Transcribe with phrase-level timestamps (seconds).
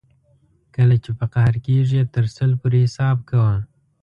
[0.75, 3.55] کله چې په قهر کېږې تر سل پورې حساب کوه.